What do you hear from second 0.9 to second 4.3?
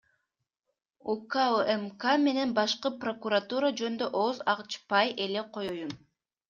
УКМК менен башкы прокуратура жөнүндө